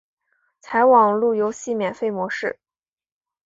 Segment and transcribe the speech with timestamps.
[0.61, 2.57] 采网路游戏免费模式。